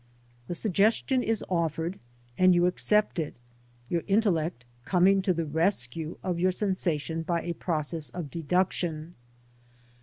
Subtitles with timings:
[0.47, 1.99] The suggestion is offered,
[2.35, 3.35] and you accept it,
[3.87, 9.13] your intellect coming to the rescue of your sensation by a process of deduction.